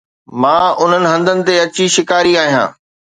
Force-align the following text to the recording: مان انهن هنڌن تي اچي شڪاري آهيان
مان 0.41 0.63
انهن 0.81 1.03
هنڌن 1.11 1.37
تي 1.45 1.53
اچي 1.63 1.85
شڪاري 1.95 2.33
آهيان 2.43 2.69